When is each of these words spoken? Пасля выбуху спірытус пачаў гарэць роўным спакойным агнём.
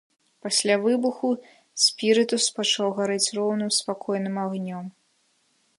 Пасля 0.45 0.75
выбуху 0.85 1.29
спірытус 1.85 2.49
пачаў 2.59 2.87
гарэць 3.01 3.29
роўным 3.41 3.69
спакойным 3.81 4.35
агнём. 4.47 4.85